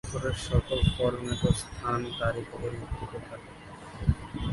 [0.03, 3.49] সফরের সকল ফরম্যাট, স্থান ও তারিখ অপরিবর্তিত থাকে।